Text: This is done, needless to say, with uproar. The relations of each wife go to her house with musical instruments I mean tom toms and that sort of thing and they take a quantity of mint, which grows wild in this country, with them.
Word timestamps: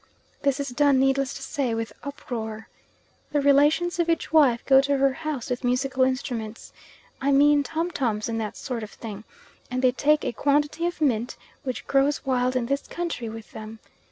This 0.41 0.59
is 0.59 0.69
done, 0.69 0.99
needless 0.99 1.31
to 1.35 1.43
say, 1.43 1.75
with 1.75 1.93
uproar. 2.03 2.67
The 3.33 3.39
relations 3.39 3.99
of 3.99 4.09
each 4.09 4.33
wife 4.33 4.65
go 4.65 4.81
to 4.81 4.97
her 4.97 5.13
house 5.13 5.51
with 5.51 5.63
musical 5.63 6.03
instruments 6.03 6.73
I 7.21 7.31
mean 7.31 7.61
tom 7.61 7.91
toms 7.91 8.27
and 8.27 8.41
that 8.41 8.57
sort 8.57 8.81
of 8.81 8.89
thing 8.89 9.25
and 9.69 9.83
they 9.83 9.91
take 9.91 10.25
a 10.25 10.33
quantity 10.33 10.87
of 10.87 11.01
mint, 11.01 11.37
which 11.61 11.85
grows 11.85 12.25
wild 12.25 12.55
in 12.55 12.65
this 12.65 12.87
country, 12.87 13.29
with 13.29 13.51
them. 13.51 13.77